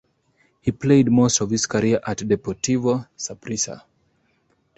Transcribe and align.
He 0.61 0.71
played 0.71 1.11
most 1.11 1.41
of 1.41 1.51
his 1.51 1.67
career 1.67 1.99
at 2.07 2.17
Deportivo 2.17 3.07
Saprissa. 3.15 3.83